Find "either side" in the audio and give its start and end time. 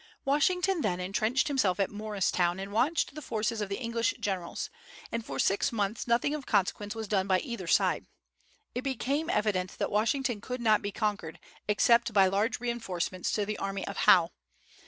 7.41-8.07